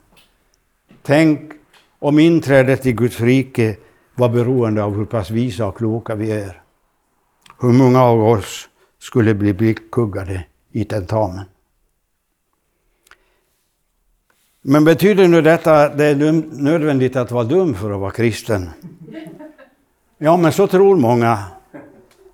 Tänk 1.03 1.53
om 1.99 2.19
inträdet 2.19 2.87
i 2.87 2.93
Guds 2.93 3.21
rike 3.21 3.77
var 4.15 4.29
beroende 4.29 4.83
av 4.83 4.97
hur 4.97 5.05
pass 5.05 5.31
visa 5.31 5.67
och 5.67 5.77
kloka 5.77 6.15
vi 6.15 6.33
är. 6.33 6.63
Hur 7.61 7.73
många 7.73 8.03
av 8.03 8.25
oss 8.25 8.69
skulle 8.99 9.35
bli 9.35 9.55
blickkuggade 9.55 10.45
i 10.73 10.85
tentamen? 10.85 11.45
Men 14.63 14.85
betyder 14.85 15.29
nu 15.29 15.43
detta 15.43 15.85
att 15.85 15.99
det 15.99 16.05
är 16.05 16.63
nödvändigt 16.63 17.17
att 17.17 17.31
vara 17.31 17.45
dum 17.45 17.75
för 17.75 17.91
att 17.91 18.01
vara 18.01 18.11
kristen? 18.11 18.71
Ja, 20.19 20.37
men 20.37 20.53
så 20.53 20.67
tror 20.67 20.97
många. 20.97 21.39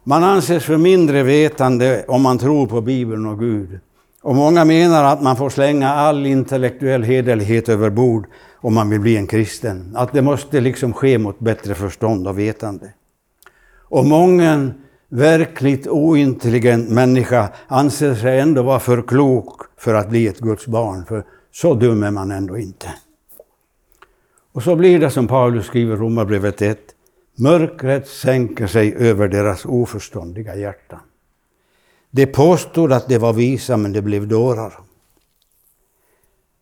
Man 0.04 0.24
anses 0.24 0.64
för 0.64 0.76
mindre 0.76 1.22
vetande 1.22 2.04
om 2.08 2.22
man 2.22 2.38
tror 2.38 2.66
på 2.66 2.80
Bibeln 2.80 3.26
och 3.26 3.38
Gud. 3.38 3.78
Och 4.22 4.34
många 4.34 4.64
menar 4.64 5.04
att 5.04 5.22
man 5.22 5.36
får 5.36 5.50
slänga 5.50 5.88
all 5.88 6.26
intellektuell 6.26 7.02
hederlighet 7.02 7.68
över 7.68 7.90
bord 7.90 8.26
om 8.56 8.74
man 8.74 8.90
vill 8.90 9.00
bli 9.00 9.16
en 9.16 9.26
kristen. 9.26 9.92
Att 9.96 10.12
det 10.12 10.22
måste 10.22 10.60
liksom 10.60 10.92
ske 10.92 11.18
mot 11.18 11.38
bättre 11.38 11.74
förstånd 11.74 12.28
och 12.28 12.38
vetande. 12.38 12.92
Och 13.88 14.04
många 14.04 14.70
verkligt 15.08 15.86
ointelligent 15.86 16.90
människa 16.90 17.48
anser 17.68 18.14
sig 18.14 18.40
ändå 18.40 18.62
vara 18.62 18.80
för 18.80 19.02
klok 19.02 19.60
för 19.78 19.94
att 19.94 20.10
bli 20.10 20.26
ett 20.26 20.40
Guds 20.40 20.66
barn. 20.66 21.04
För 21.04 21.24
så 21.54 21.74
dum 21.74 22.02
är 22.02 22.10
man 22.10 22.30
ändå 22.30 22.58
inte. 22.58 22.94
Och 24.52 24.62
så 24.62 24.76
blir 24.76 25.00
det 25.00 25.10
som 25.10 25.26
Paulus 25.26 25.66
skriver 25.66 25.94
i 25.94 25.96
Romarbrevet 25.96 26.62
1. 26.62 26.78
Mörkret 27.34 28.08
sänker 28.08 28.66
sig 28.66 28.94
över 28.94 29.28
deras 29.28 29.64
oförståndiga 29.64 30.56
hjärtan. 30.56 31.00
De 32.10 32.26
påstod 32.26 32.92
att 32.92 33.08
de 33.08 33.18
var 33.18 33.32
visa, 33.32 33.76
men 33.76 33.92
de 33.92 34.00
blev 34.00 34.28
dårar. 34.28 34.78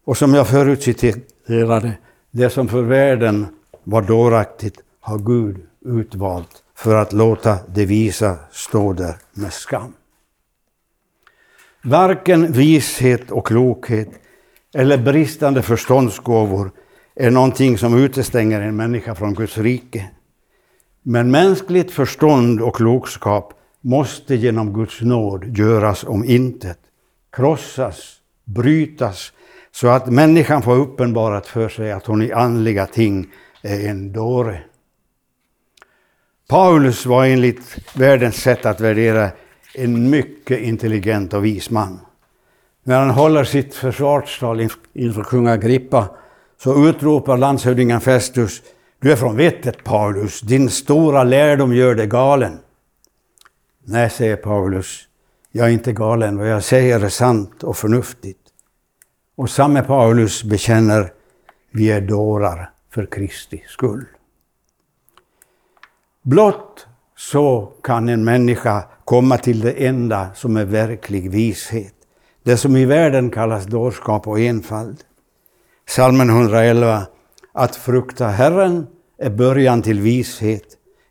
Och 0.05 0.17
som 0.17 0.35
jag 0.35 0.49
förut 0.49 0.83
citerade, 0.83 1.93
det 2.31 2.51
som 2.51 2.69
för 2.69 2.83
världen 2.83 3.47
var 3.85 4.03
dåraktigt 4.03 4.79
har 5.01 5.19
Gud 5.19 5.67
utvalt 5.81 6.63
för 6.75 6.95
att 6.95 7.13
låta 7.13 7.59
det 7.75 7.87
visa 7.87 8.39
stå 8.51 8.93
där 8.93 9.17
med 9.33 9.53
skam. 9.53 9.93
Varken 11.83 12.53
vishet 12.53 13.31
och 13.31 13.47
klokhet 13.47 14.09
eller 14.75 14.99
bristande 14.99 15.63
förståndsgåvor 15.63 16.71
är 17.15 17.31
någonting 17.31 17.79
som 17.79 17.99
utestänger 18.05 18.61
en 18.61 18.77
människa 18.77 19.15
från 19.15 19.35
Guds 19.35 19.59
rike. 19.59 20.11
Men 21.03 21.31
mänskligt 21.31 21.91
förstånd 21.91 22.61
och 22.61 22.77
klokskap 22.77 23.53
måste 23.81 24.35
genom 24.35 24.73
Guds 24.73 25.01
nåd 25.01 25.59
göras 25.59 26.05
om 26.05 26.25
intet, 26.25 26.79
krossas, 27.33 28.17
brytas, 28.45 29.33
så 29.73 29.89
att 29.89 30.07
människan 30.07 30.63
får 30.63 30.77
uppenbarat 30.77 31.47
för 31.47 31.69
sig 31.69 31.93
att 31.93 32.07
hon 32.07 32.23
i 32.23 32.33
andliga 32.33 32.87
ting 32.87 33.27
är 33.63 33.89
en 33.89 34.13
dåre. 34.13 34.63
Paulus 36.49 37.07
var 37.07 37.27
enligt 37.27 37.79
världens 37.95 38.37
sätt 38.37 38.67
att 38.67 38.81
värdera 38.81 39.31
en 39.75 40.11
mycket 40.11 40.61
intelligent 40.61 41.33
och 41.33 41.45
vis 41.45 41.71
man. 41.71 41.99
När 42.85 42.99
han 42.99 43.11
håller 43.11 43.45
sitt 43.45 43.75
försvarstal 43.75 44.69
inför 44.93 45.23
kung 45.23 45.47
Agrippa 45.47 46.09
så 46.59 46.89
utropar 46.89 47.37
landshövdingen 47.37 48.01
Festus 48.01 48.63
Du 48.99 49.13
är 49.13 49.17
från 49.17 49.37
vettet 49.37 49.85
Paulus, 49.85 50.41
din 50.41 50.71
stora 50.71 51.25
lärdom 51.25 51.75
gör 51.75 51.95
dig 51.95 52.07
galen. 52.07 52.59
Nej, 53.85 54.11
säger 54.11 54.37
Paulus, 54.37 55.09
jag 55.51 55.69
är 55.69 55.73
inte 55.73 55.93
galen, 55.93 56.39
vad 56.39 56.49
jag 56.49 56.65
säger 56.65 57.01
är 57.01 57.09
sant 57.09 57.63
och 57.63 57.77
förnuftigt. 57.77 58.41
Och 59.37 59.51
samme 59.51 59.83
Paulus 59.83 60.45
bekänner, 60.45 61.13
vi 61.71 61.91
är 61.91 62.01
dårar 62.01 62.71
för 62.91 63.07
Kristi 63.07 63.65
skull. 63.69 64.05
Blott 66.23 66.87
så 67.17 67.73
kan 67.83 68.09
en 68.09 68.25
människa 68.25 68.85
komma 69.05 69.39
till 69.39 69.61
det 69.61 69.73
enda 69.73 70.35
som 70.35 70.57
är 70.57 70.65
verklig 70.65 71.31
vishet. 71.31 71.95
Det 72.45 72.57
som 72.57 72.77
i 72.77 72.85
världen 72.85 73.31
kallas 73.31 73.67
dårskap 73.67 74.29
och 74.29 74.41
enfald. 74.41 74.99
Salmen 75.89 76.31
111. 76.31 77.07
Att 77.53 77.77
frukta 77.77 78.27
Herren 78.27 78.87
är 79.19 79.31
början 79.31 79.83
till 79.83 80.01
vishet. 80.01 80.65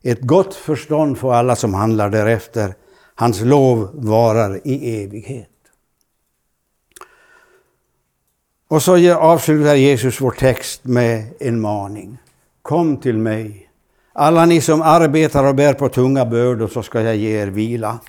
Ett 0.03 0.21
gott 0.21 0.55
förstånd 0.55 1.17
får 1.17 1.33
alla 1.33 1.55
som 1.55 1.73
handlar 1.73 2.09
därefter. 2.09 2.75
Hans 3.15 3.41
lov 3.41 3.89
varar 3.93 4.67
i 4.67 5.03
evighet. 5.03 5.47
Och 8.67 8.81
så 8.83 9.13
avslutar 9.15 9.75
Jesus 9.75 10.21
vår 10.21 10.31
text 10.31 10.83
med 10.83 11.23
en 11.39 11.61
maning. 11.61 12.17
Kom 12.61 12.97
till 12.97 13.17
mig, 13.17 13.69
alla 14.13 14.45
ni 14.45 14.61
som 14.61 14.81
arbetar 14.81 15.43
och 15.43 15.55
bär 15.55 15.73
på 15.73 15.89
tunga 15.89 16.25
bördor, 16.25 16.67
så 16.67 16.83
ska 16.83 17.01
jag 17.01 17.15
ge 17.15 17.41
er 17.41 17.47
vila. 17.47 17.99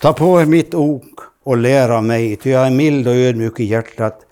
Ta 0.00 0.12
på 0.12 0.40
er 0.40 0.46
mitt 0.46 0.74
ok 0.74 1.29
och 1.44 1.56
lär 1.56 1.88
av 1.88 2.04
mig, 2.04 2.36
ty 2.36 2.50
jag 2.50 2.66
är 2.66 2.70
mild 2.70 3.08
och 3.08 3.14
ödmjuk 3.14 3.60
i 3.60 3.64
hjärtat. 3.64 4.26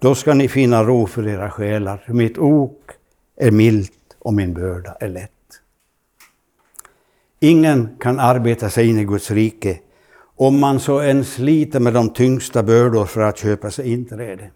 Då 0.00 0.14
ska 0.14 0.34
ni 0.34 0.48
finna 0.48 0.84
ro 0.84 1.06
för 1.06 1.28
era 1.28 1.50
själar. 1.50 2.04
Mitt 2.06 2.38
ok 2.38 2.90
är 3.36 3.50
milt 3.50 3.92
och 4.18 4.34
min 4.34 4.54
börda 4.54 4.96
är 5.00 5.08
lätt. 5.08 5.30
Ingen 7.40 7.88
kan 8.00 8.20
arbeta 8.20 8.70
sig 8.70 8.88
in 8.88 8.98
i 8.98 9.04
Guds 9.04 9.30
rike 9.30 9.78
om 10.36 10.60
man 10.60 10.80
så 10.80 11.00
än 11.00 11.24
sliter 11.24 11.80
med 11.80 11.94
de 11.94 12.10
tyngsta 12.10 12.62
bördor 12.62 13.04
för 13.04 13.20
att 13.20 13.38
köpa 13.38 13.70
sig 13.70 13.92
inträde. 13.92 14.50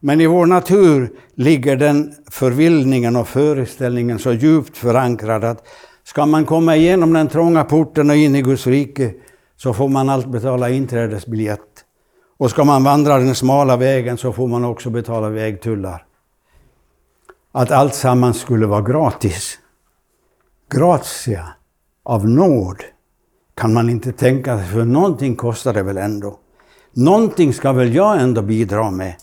Men 0.00 0.20
i 0.20 0.26
vår 0.26 0.46
natur 0.46 1.12
ligger 1.34 1.76
den 1.76 2.14
förvillningen 2.30 3.16
och 3.16 3.28
föreställningen 3.28 4.18
så 4.18 4.32
djupt 4.32 4.76
förankrad 4.76 5.44
att 5.44 5.66
ska 6.04 6.26
man 6.26 6.44
komma 6.44 6.76
igenom 6.76 7.12
den 7.12 7.28
trånga 7.28 7.64
porten 7.64 8.10
och 8.10 8.16
in 8.16 8.36
i 8.36 8.42
Guds 8.42 8.66
rike 8.66 9.14
så 9.62 9.72
får 9.72 9.88
man 9.88 10.08
allt 10.08 10.26
betala 10.26 10.70
inträdesbiljett. 10.70 11.84
Och 12.36 12.50
ska 12.50 12.64
man 12.64 12.84
vandra 12.84 13.18
den 13.18 13.34
smala 13.34 13.76
vägen 13.76 14.18
så 14.18 14.32
får 14.32 14.48
man 14.48 14.64
också 14.64 14.90
betala 14.90 15.28
vägtullar. 15.28 16.06
Att 17.52 17.70
allt 17.70 17.94
sammans 17.94 18.40
skulle 18.40 18.66
vara 18.66 18.82
gratis. 18.82 19.58
Gratia, 20.70 21.48
av 22.02 22.28
nåd, 22.28 22.76
kan 23.54 23.72
man 23.72 23.90
inte 23.90 24.12
tänka 24.12 24.58
sig, 24.58 24.66
för 24.66 24.84
någonting 24.84 25.36
kostar 25.36 25.74
det 25.74 25.82
väl 25.82 25.96
ändå. 25.96 26.38
Någonting 26.92 27.52
ska 27.52 27.72
väl 27.72 27.94
jag 27.94 28.20
ändå 28.20 28.42
bidra 28.42 28.90
med. 28.90 29.14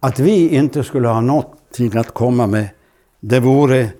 Att 0.00 0.18
vi 0.18 0.48
inte 0.48 0.84
skulle 0.84 1.08
ha 1.08 1.20
någonting 1.20 1.96
att 1.96 2.14
komma 2.14 2.46
med, 2.46 2.68
det 3.20 3.40
vore 3.40 3.90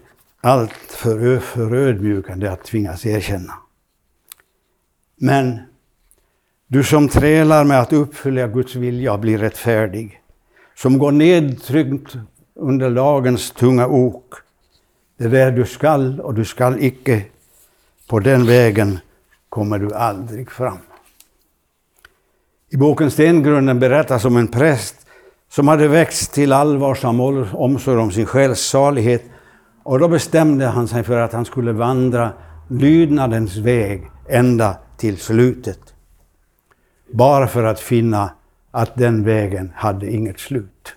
allt 0.40 0.72
för 0.72 1.38
förödmjukande 1.38 2.48
att 2.48 2.64
tvingas 2.64 3.06
erkänna. 3.06 3.54
Men 5.22 5.58
du 6.66 6.84
som 6.84 7.08
trälar 7.08 7.64
med 7.64 7.80
att 7.80 7.92
uppfylla 7.92 8.46
Guds 8.46 8.74
vilja 8.74 9.18
blir 9.18 9.38
rättfärdig, 9.38 10.20
som 10.74 10.98
går 10.98 11.12
nedtryckt 11.12 12.16
under 12.54 12.90
lagens 12.90 13.50
tunga 13.50 13.86
ok. 13.86 14.34
Det 15.18 15.28
där 15.28 15.50
du 15.50 15.64
skall 15.64 16.20
och 16.20 16.34
du 16.34 16.44
skall 16.44 16.76
icke, 16.80 17.24
på 18.08 18.20
den 18.20 18.46
vägen 18.46 18.98
kommer 19.48 19.78
du 19.78 19.94
aldrig 19.94 20.50
fram. 20.50 20.78
I 22.70 22.76
boken 22.76 23.10
Stengrunden 23.10 23.80
berättas 23.80 24.24
om 24.24 24.36
en 24.36 24.48
präst 24.48 25.06
som 25.48 25.68
hade 25.68 25.88
växt 25.88 26.32
till 26.32 26.52
allvarsam 26.52 27.20
omsorg 27.54 27.98
om 27.98 28.10
sin 28.10 28.26
själs 28.26 28.60
salighet. 28.60 29.24
Och 29.82 29.98
då 29.98 30.08
bestämde 30.08 30.66
han 30.66 30.88
sig 30.88 31.02
för 31.02 31.20
att 31.20 31.32
han 31.32 31.44
skulle 31.44 31.72
vandra 31.72 32.32
lydnadens 32.68 33.56
väg 33.56 34.10
ända 34.28 34.76
till 35.00 35.16
slutet. 35.18 35.94
Bara 37.12 37.46
för 37.46 37.64
att 37.64 37.80
finna 37.80 38.32
att 38.70 38.94
den 38.94 39.24
vägen 39.24 39.72
hade 39.74 40.12
inget 40.12 40.40
slut. 40.40 40.94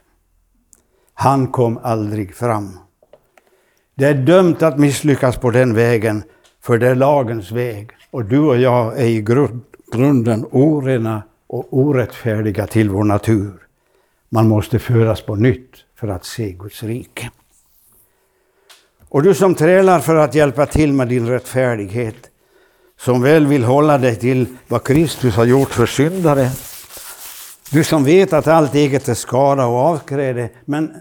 Han 1.13 1.47
kom 1.47 1.79
aldrig 1.83 2.35
fram. 2.35 2.79
Det 3.95 4.05
är 4.05 4.13
dömt 4.13 4.61
att 4.61 4.79
misslyckas 4.79 5.37
på 5.37 5.51
den 5.51 5.73
vägen, 5.73 6.23
för 6.61 6.77
det 6.77 6.87
är 6.87 6.95
lagens 6.95 7.51
väg. 7.51 7.91
Och 8.11 8.25
du 8.25 8.39
och 8.39 8.57
jag 8.57 8.99
är 8.99 9.05
i 9.05 9.21
grunden 9.91 10.45
orena 10.51 11.23
och 11.47 11.67
orättfärdiga 11.77 12.67
till 12.67 12.89
vår 12.89 13.03
natur. 13.03 13.53
Man 14.29 14.47
måste 14.47 14.79
föras 14.79 15.21
på 15.21 15.35
nytt 15.35 15.71
för 15.95 16.07
att 16.07 16.25
se 16.25 16.51
Guds 16.51 16.83
rike. 16.83 17.31
Och 19.09 19.23
du 19.23 19.33
som 19.33 19.55
trälar 19.55 19.99
för 19.99 20.15
att 20.15 20.35
hjälpa 20.35 20.65
till 20.65 20.93
med 20.93 21.07
din 21.07 21.27
rättfärdighet, 21.27 22.29
som 23.03 23.21
väl 23.21 23.47
vill 23.47 23.63
hålla 23.63 23.97
dig 23.97 24.15
till 24.15 24.45
vad 24.67 24.83
Kristus 24.83 25.35
har 25.35 25.45
gjort 25.45 25.69
för 25.69 25.85
syndare. 25.85 26.49
Du 27.71 27.83
som 27.83 28.03
vet 28.03 28.33
att 28.33 28.47
allt 28.47 28.75
eget 28.75 29.07
är 29.07 29.13
skada 29.13 29.65
och 29.65 29.77
avkräde, 29.77 30.49
men 30.65 30.93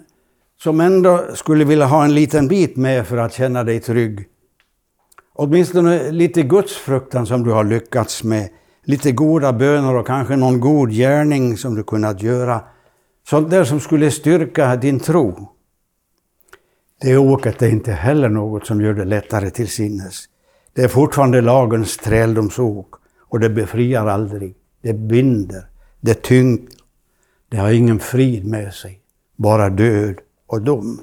som 0.62 0.80
ändå 0.80 1.24
skulle 1.34 1.64
vilja 1.64 1.86
ha 1.86 2.04
en 2.04 2.14
liten 2.14 2.48
bit 2.48 2.76
med 2.76 3.06
för 3.06 3.16
att 3.16 3.32
känna 3.32 3.64
dig 3.64 3.80
trygg. 3.80 4.26
Åtminstone 5.34 6.10
lite 6.10 6.42
gudsfruktan 6.42 7.26
som 7.26 7.44
du 7.44 7.50
har 7.50 7.64
lyckats 7.64 8.24
med, 8.24 8.48
lite 8.84 9.12
goda 9.12 9.52
böner 9.52 9.94
och 9.94 10.06
kanske 10.06 10.36
någon 10.36 10.60
god 10.60 10.90
gärning 10.90 11.56
som 11.56 11.74
du 11.74 11.82
kunnat 11.82 12.22
göra. 12.22 12.60
Sånt 13.28 13.50
där 13.50 13.64
som 13.64 13.80
skulle 13.80 14.10
styrka 14.10 14.76
din 14.76 15.00
tro. 15.00 15.48
Det 17.00 17.16
åket 17.16 17.62
är 17.62 17.68
inte 17.68 17.92
heller 17.92 18.28
något 18.28 18.66
som 18.66 18.80
gör 18.80 18.94
det 18.94 19.04
lättare 19.04 19.50
till 19.50 19.68
sinnes. 19.68 20.28
Det 20.74 20.82
är 20.82 20.88
fortfarande 20.88 21.40
lagens 21.40 21.96
träldomsok 21.96 22.94
och 23.18 23.40
det 23.40 23.50
befriar 23.50 24.06
aldrig. 24.06 24.54
Det 24.82 24.92
binder, 24.92 25.66
det 26.00 26.22
tynger. 26.22 26.68
Det 27.48 27.56
har 27.56 27.70
ingen 27.70 28.00
frid 28.00 28.46
med 28.46 28.74
sig, 28.74 29.00
bara 29.36 29.70
död 29.70 30.14
och 30.46 30.62
dom. 30.62 31.00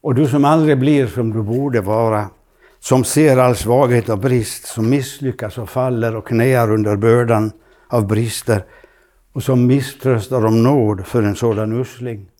Och 0.00 0.14
du 0.14 0.26
som 0.26 0.44
aldrig 0.44 0.78
blir 0.78 1.06
som 1.06 1.32
du 1.32 1.42
borde 1.42 1.80
vara, 1.80 2.26
som 2.78 3.04
ser 3.04 3.36
all 3.36 3.56
svaghet 3.56 4.08
och 4.08 4.18
brist, 4.18 4.66
som 4.66 4.90
misslyckas 4.90 5.58
och 5.58 5.70
faller 5.70 6.16
och 6.16 6.26
knäar 6.26 6.72
under 6.72 6.96
bördan 6.96 7.52
av 7.88 8.06
brister 8.06 8.64
och 9.32 9.42
som 9.42 9.66
misströstar 9.66 10.46
om 10.46 10.62
nåd 10.62 11.06
för 11.06 11.22
en 11.22 11.36
sådan 11.36 11.80
usling. 11.80 12.30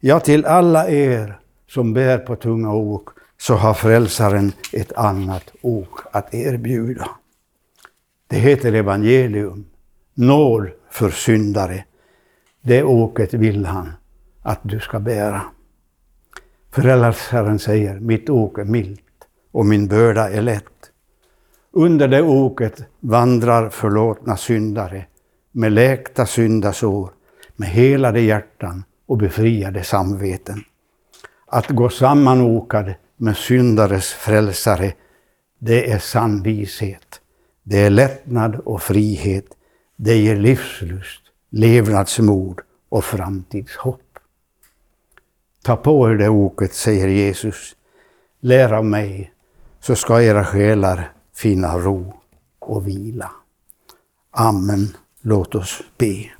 Ja, 0.00 0.20
till 0.20 0.44
alla 0.44 0.88
er 0.88 1.40
som 1.66 1.92
bär 1.92 2.18
på 2.18 2.36
tunga 2.36 2.72
ok 2.72 3.08
så 3.40 3.54
har 3.54 3.74
frälsaren 3.74 4.52
ett 4.72 4.92
annat 4.92 5.52
ok 5.62 6.00
att 6.12 6.34
erbjuda. 6.34 7.10
Det 8.26 8.36
heter 8.36 8.72
evangelium, 8.72 9.66
nåd 10.14 10.68
för 10.90 11.10
syndare. 11.10 11.84
Det 12.62 12.82
åket 12.82 13.34
vill 13.34 13.66
han 13.66 13.92
att 14.42 14.60
du 14.62 14.80
ska 14.80 15.00
bära. 15.00 15.42
Frälsaren 16.72 17.58
säger, 17.58 18.00
mitt 18.00 18.30
ok 18.30 18.58
är 18.58 18.64
milt 18.64 19.00
och 19.52 19.66
min 19.66 19.88
börda 19.88 20.30
är 20.30 20.42
lätt. 20.42 20.90
Under 21.72 22.08
det 22.08 22.22
oket 22.22 22.84
vandrar 23.00 23.68
förlåtna 23.68 24.36
syndare 24.36 25.06
med 25.52 25.72
läkta 25.72 26.26
syndasår, 26.26 27.10
med 27.56 27.68
helade 27.68 28.20
hjärtan 28.20 28.84
och 29.06 29.18
befriade 29.18 29.84
samveten. 29.84 30.60
Att 31.46 31.68
gå 31.68 31.88
sammanokad 31.88 32.94
med 33.20 33.36
syndares 33.36 34.12
frälsare, 34.12 34.92
det 35.58 35.90
är 35.92 35.98
sann 35.98 36.42
vishet. 36.42 37.20
Det 37.62 37.78
är 37.78 37.90
lättnad 37.90 38.54
och 38.64 38.82
frihet. 38.82 39.46
Det 39.96 40.16
ger 40.16 40.36
livslust, 40.36 41.20
levnadsmod 41.50 42.60
och 42.88 43.04
framtidshopp. 43.04 44.18
Ta 45.64 45.76
på 45.76 46.10
er 46.10 46.14
det 46.14 46.28
oket, 46.28 46.74
säger 46.74 47.08
Jesus. 47.08 47.76
Lär 48.40 48.72
av 48.72 48.84
mig, 48.84 49.32
så 49.80 49.96
ska 49.96 50.22
era 50.22 50.44
själar 50.44 51.12
finna 51.34 51.78
ro 51.78 52.20
och 52.58 52.88
vila. 52.88 53.30
Amen. 54.30 54.96
Låt 55.20 55.54
oss 55.54 55.82
be. 55.98 56.39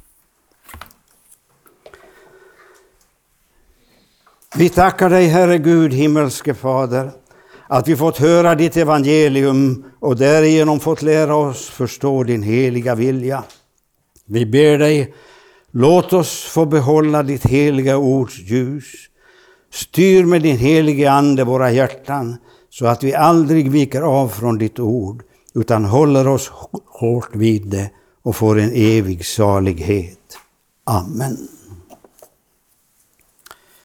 Vi 4.57 4.69
tackar 4.69 5.11
dig, 5.11 5.27
Herre 5.27 5.59
Gud, 5.59 5.93
himmelske 5.93 6.55
Fader, 6.55 7.11
att 7.69 7.89
vi 7.89 7.97
fått 7.97 8.19
höra 8.19 8.55
ditt 8.55 8.77
evangelium 8.77 9.85
och 10.01 10.17
därigenom 10.17 10.81
fått 10.81 11.03
lära 11.03 11.37
oss 11.37 11.69
förstå 11.69 12.23
din 12.23 12.43
heliga 12.43 12.95
vilja. 12.95 13.45
Vi 14.27 14.47
ber 14.47 14.79
dig, 14.79 15.15
låt 15.71 16.13
oss 16.13 16.43
få 16.43 16.67
behålla 16.67 17.23
ditt 17.23 17.47
heliga 17.47 17.97
ords 17.97 18.39
ljus. 18.39 18.85
Styr 19.73 20.25
med 20.25 20.43
din 20.43 20.59
helige 20.59 21.11
Ande 21.11 21.45
våra 21.45 21.71
hjärtan 21.71 22.37
så 22.71 22.87
att 22.87 23.05
vi 23.05 23.15
aldrig 23.15 23.71
viker 23.71 24.03
av 24.03 24.29
från 24.29 24.59
ditt 24.59 24.79
ord 24.79 25.23
utan 25.55 25.85
håller 25.85 26.29
oss 26.29 26.53
hårt 26.87 27.35
vid 27.35 27.67
det 27.67 27.91
och 28.23 28.37
får 28.37 28.59
en 28.59 28.73
evig 28.75 29.27
salighet. 29.27 30.39
Amen. 30.85 31.49